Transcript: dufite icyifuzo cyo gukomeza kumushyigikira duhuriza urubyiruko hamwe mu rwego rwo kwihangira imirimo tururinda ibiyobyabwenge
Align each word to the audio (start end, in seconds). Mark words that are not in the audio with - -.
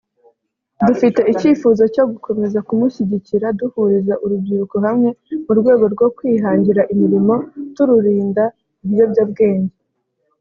dufite 0.87 1.19
icyifuzo 1.31 1.83
cyo 1.95 2.03
gukomeza 2.11 2.59
kumushyigikira 2.67 3.47
duhuriza 3.59 4.13
urubyiruko 4.23 4.75
hamwe 4.85 5.09
mu 5.45 5.53
rwego 5.59 5.85
rwo 5.93 6.07
kwihangira 6.17 6.81
imirimo 6.93 7.35
tururinda 7.75 8.43
ibiyobyabwenge 8.83 9.75